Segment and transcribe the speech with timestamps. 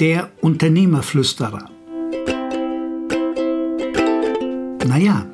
[0.00, 1.70] Der Unternehmerflüsterer.
[4.88, 5.24] Naja,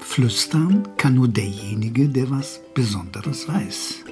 [0.00, 4.04] flüstern kann nur derjenige, der was Besonderes weiß.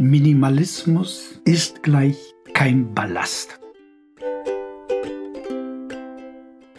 [0.00, 2.18] Minimalismus ist gleich
[2.54, 3.60] kein Ballast.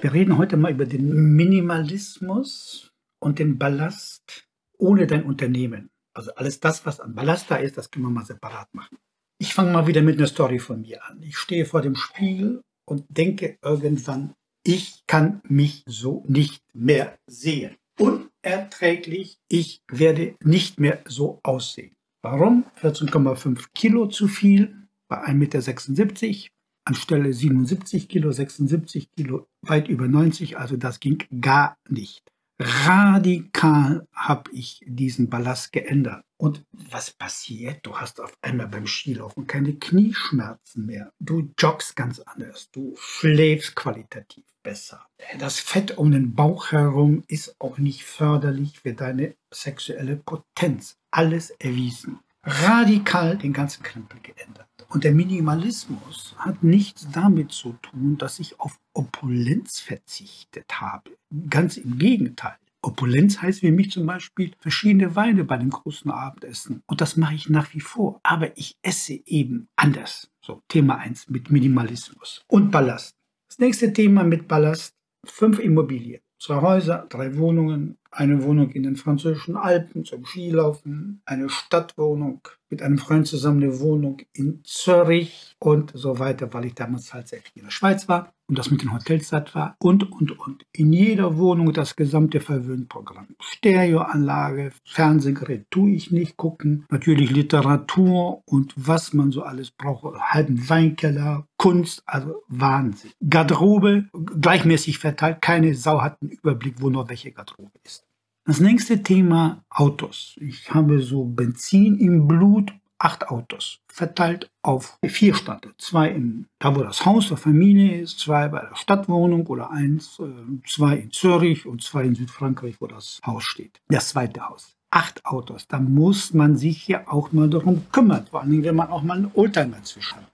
[0.02, 4.46] Wir reden heute mal über den Minimalismus und den Ballast
[4.78, 5.93] ohne dein Unternehmen.
[6.14, 8.98] Also alles das, was an Ballast da ist, das können wir mal separat machen.
[9.40, 11.22] Ich fange mal wieder mit einer Story von mir an.
[11.22, 17.76] Ich stehe vor dem Spiegel und denke irgendwann, ich kann mich so nicht mehr sehen.
[18.00, 21.96] Unerträglich, ich werde nicht mehr so aussehen.
[22.22, 22.66] Warum?
[22.82, 26.54] 14,5 Kilo zu viel bei 1,76 Meter
[26.86, 32.33] anstelle 77 Kilo, 76 Kilo, weit über 90, also das ging gar nicht.
[32.64, 36.24] Radikal habe ich diesen Ballast geändert.
[36.38, 37.86] Und was passiert?
[37.86, 41.12] Du hast auf einmal beim Skilaufen keine Knieschmerzen mehr.
[41.20, 42.70] Du joggst ganz anders.
[42.72, 45.06] Du schläfst qualitativ besser.
[45.40, 50.98] Das Fett um den Bauch herum ist auch nicht förderlich für deine sexuelle Potenz.
[51.12, 52.20] Alles erwiesen.
[52.44, 54.68] Radikal den ganzen Krempel geändert.
[54.90, 61.12] Und der Minimalismus hat nichts damit zu tun, dass ich auf Opulenz verzichtet habe.
[61.50, 62.58] Ganz im Gegenteil.
[62.82, 66.84] Opulenz heißt für mich zum Beispiel verschiedene Weine bei dem großen Abendessen.
[66.86, 68.20] Und das mache ich nach wie vor.
[68.24, 70.30] Aber ich esse eben anders.
[70.42, 72.44] So, Thema 1 mit Minimalismus.
[72.48, 73.16] Und Ballast.
[73.48, 74.94] Das nächste Thema mit Ballast.
[75.26, 76.22] Fünf Immobilien.
[76.40, 82.82] Zwei Häuser, drei Wohnungen, eine Wohnung in den französischen Alpen zum Skilaufen, eine Stadtwohnung, mit
[82.82, 87.40] einem Freund zusammen eine Wohnung in Zürich und so weiter, weil ich damals halt sehr
[87.40, 90.66] viel in der Schweiz war und das mit den Hotels satt war und, und, und.
[90.72, 93.28] In jeder Wohnung das gesamte Verwöhnprogramm.
[93.40, 100.68] Stereoanlage, Fernsehgerät tue ich nicht gucken, natürlich Literatur und was man so alles braucht, halben
[100.68, 103.12] Weinkeller, Kunst, also Wahnsinn.
[103.30, 108.06] Garderobe gleichmäßig verteilt, keine Sau hat einen Überblick, wo noch welche Garderobe ist.
[108.44, 110.36] Das nächste Thema Autos.
[110.42, 115.78] Ich habe so Benzin im Blut, acht Autos, verteilt auf vier Standorte.
[115.78, 120.20] Zwei in, da wo das Haus der Familie ist, zwei bei der Stadtwohnung oder eins,
[120.20, 123.80] äh, zwei in Zürich und zwei in Südfrankreich, wo das Haus steht.
[123.88, 124.76] Das zweite Haus.
[124.92, 125.66] Acht Autos.
[125.70, 128.28] Da muss man sich ja auch mal darum kümmern.
[128.30, 130.33] Vor allem, wenn man auch mal einen Oldtimer zwischen hat.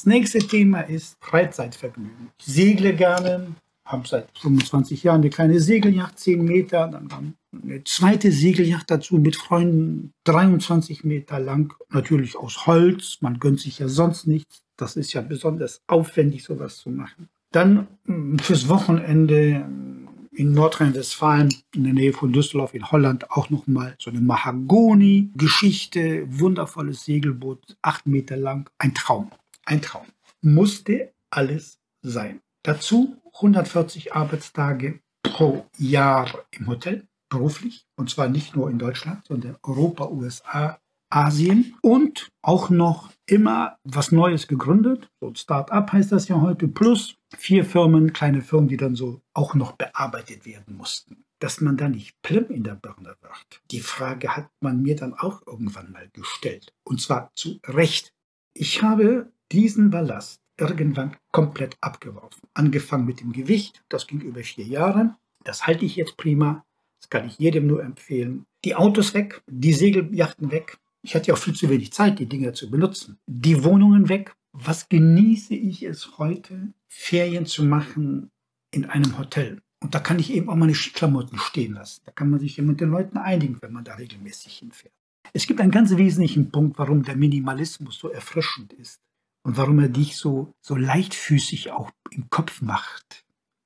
[0.00, 2.30] Das nächste Thema ist Freizeitvergnügen.
[2.38, 3.48] Ich segle gerne,
[3.84, 9.36] habe seit 25 Jahren eine kleine Segelyacht, 10 Meter, dann eine zweite Segelyacht dazu mit
[9.36, 15.12] Freunden, 23 Meter lang, natürlich aus Holz, man gönnt sich ja sonst nichts, das ist
[15.12, 17.28] ja besonders aufwendig, sowas zu machen.
[17.52, 19.66] Dann hm, fürs Wochenende
[20.32, 27.04] in Nordrhein-Westfalen, in der Nähe von Düsseldorf in Holland, auch nochmal so eine Mahagoni-Geschichte, wundervolles
[27.04, 29.30] Segelboot, 8 Meter lang, ein Traum,
[29.70, 30.06] ein Traum.
[30.42, 32.40] Musste alles sein.
[32.64, 37.86] Dazu 140 Arbeitstage pro Jahr im Hotel, beruflich.
[37.96, 41.76] Und zwar nicht nur in Deutschland, sondern Europa, USA, Asien.
[41.82, 45.08] Und auch noch immer was Neues gegründet.
[45.20, 46.66] So ein Start-up heißt das ja heute.
[46.66, 51.24] Plus vier Firmen, kleine Firmen, die dann so auch noch bearbeitet werden mussten.
[51.38, 53.62] Dass man da nicht plem in der Birne wird.
[53.70, 56.74] Die Frage hat man mir dann auch irgendwann mal gestellt.
[56.82, 58.12] Und zwar zu Recht.
[58.52, 62.42] Ich habe diesen Ballast irgendwann komplett abgeworfen.
[62.54, 65.16] Angefangen mit dem Gewicht, das ging über vier Jahre.
[65.44, 66.64] Das halte ich jetzt prima.
[67.00, 68.44] Das kann ich jedem nur empfehlen.
[68.64, 70.78] Die Autos weg, die Segeljachten weg.
[71.02, 73.18] Ich hatte ja auch viel zu wenig Zeit, die Dinge zu benutzen.
[73.26, 74.34] Die Wohnungen weg.
[74.52, 78.30] Was genieße ich es heute, Ferien zu machen
[78.70, 79.62] in einem Hotel?
[79.82, 82.02] Und da kann ich eben auch meine Skiklamotten stehen lassen.
[82.04, 84.92] Da kann man sich ja mit den Leuten einigen, wenn man da regelmäßig hinfährt.
[85.32, 89.00] Es gibt einen ganz wesentlichen Punkt, warum der Minimalismus so erfrischend ist
[89.42, 93.24] und warum er dich so, so leichtfüßig auch im Kopf macht.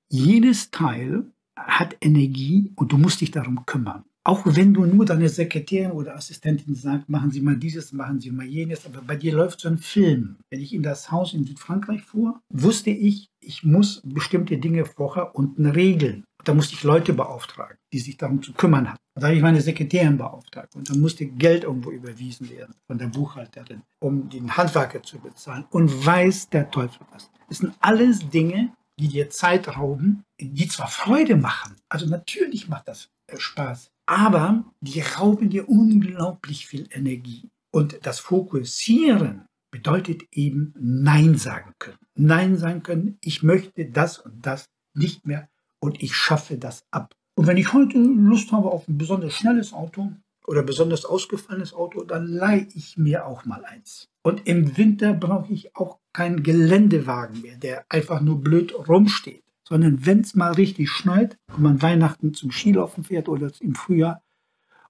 [0.09, 4.05] Jedes Teil hat Energie und du musst dich darum kümmern.
[4.27, 8.31] Auch wenn du nur deine Sekretärin oder Assistentin sagst, machen Sie mal dieses, machen Sie
[8.31, 10.37] mal jenes, aber bei dir läuft so ein Film.
[10.49, 15.35] Wenn ich in das Haus in Südfrankreich fuhr, wusste ich, ich muss bestimmte Dinge vorher
[15.35, 16.25] unten regeln.
[16.45, 19.01] Da musste ich Leute beauftragen, die sich darum zu kümmern hatten.
[19.15, 23.07] Da habe ich meine Sekretärin beauftragt und dann musste Geld irgendwo überwiesen werden von der
[23.07, 25.65] Buchhalterin, um den Handwerker zu bezahlen.
[25.71, 27.31] Und weiß der Teufel was.
[27.49, 32.89] Das sind alles Dinge, die dir Zeit rauben, die zwar Freude machen, also natürlich macht
[32.89, 37.49] das äh, Spaß, aber die rauben dir unglaublich viel Energie.
[37.73, 41.99] Und das Fokussieren bedeutet eben Nein sagen können.
[42.15, 45.49] Nein sagen können, ich möchte das und das nicht mehr
[45.85, 47.15] und ich schaffe das ab.
[47.37, 50.11] Und wenn ich heute Lust habe auf ein besonders schnelles Auto,
[50.47, 54.09] oder besonders ausgefallenes Auto, dann leihe ich mir auch mal eins.
[54.23, 59.43] Und im Winter brauche ich auch keinen Geländewagen mehr, der einfach nur blöd rumsteht.
[59.67, 64.23] Sondern wenn es mal richtig schneit und man Weihnachten zum Skilaufen fährt oder im Frühjahr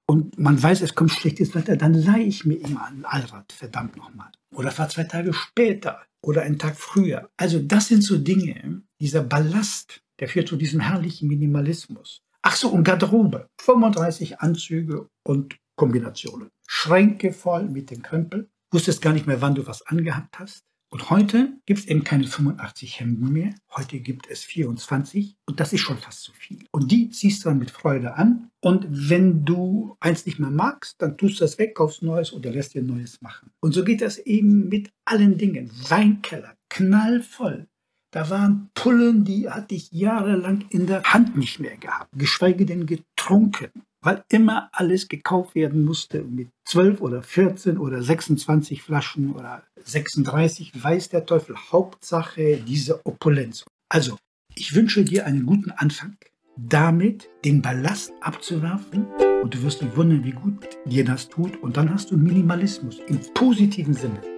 [0.06, 3.96] und man weiß, es kommt schlechtes Wetter, dann leihe ich mir immer ein Allrad, verdammt
[3.96, 4.32] nochmal.
[4.52, 7.30] Oder fahr zwei Tage später oder einen Tag früher.
[7.36, 12.22] Also das sind so Dinge, dieser Ballast, der führt zu diesem herrlichen Minimalismus.
[12.42, 13.48] Ach so, und Garderobe.
[13.60, 16.50] 35 Anzüge und Kombinationen.
[16.66, 18.50] Schränke voll mit den Krempel.
[18.70, 20.64] Wusstest gar nicht mehr, wann du was angehabt hast.
[20.94, 23.52] Und heute gibt es eben keine 85 Hemden mehr.
[23.74, 26.66] Heute gibt es 24 und das ist schon fast zu viel.
[26.70, 28.50] Und die ziehst du dann mit Freude an.
[28.60, 32.52] Und wenn du eins nicht mehr magst, dann tust du das weg, kaufst Neues oder
[32.52, 33.50] lässt dir Neues machen.
[33.60, 35.68] Und so geht das eben mit allen Dingen.
[35.88, 37.66] Weinkeller, knallvoll.
[38.14, 42.86] Da waren Pullen, die hatte ich jahrelang in der Hand nicht mehr gehabt, geschweige denn
[42.86, 43.72] getrunken,
[44.02, 50.80] weil immer alles gekauft werden musste mit 12 oder 14 oder 26 Flaschen oder 36,
[50.80, 51.56] weiß der Teufel.
[51.72, 53.64] Hauptsache diese Opulenz.
[53.88, 54.16] Also,
[54.54, 56.16] ich wünsche dir einen guten Anfang,
[56.56, 59.06] damit den Ballast abzuwerfen
[59.42, 63.00] und du wirst dich wundern, wie gut dir das tut und dann hast du Minimalismus
[63.08, 64.33] im positiven Sinne.